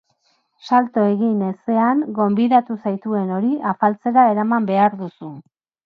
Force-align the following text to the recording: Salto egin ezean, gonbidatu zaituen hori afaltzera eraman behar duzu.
Salto 0.67 1.03
egin 1.09 1.43
ezean, 1.49 2.01
gonbidatu 2.21 2.79
zaituen 2.87 3.31
hori 3.39 3.55
afaltzera 3.75 4.29
eraman 4.35 4.71
behar 4.73 5.03
duzu. 5.05 5.35